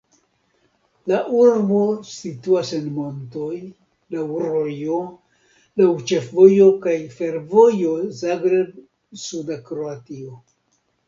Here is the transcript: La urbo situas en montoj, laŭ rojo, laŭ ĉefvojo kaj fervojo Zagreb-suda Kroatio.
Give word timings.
La 1.09 1.17
urbo 1.39 1.81
situas 2.11 2.71
en 2.77 2.87
montoj, 2.95 3.59
laŭ 4.15 4.23
rojo, 4.47 4.97
laŭ 5.83 5.91
ĉefvojo 6.13 6.71
kaj 6.87 6.97
fervojo 7.19 7.93
Zagreb-suda 8.23 9.61
Kroatio. 9.71 10.37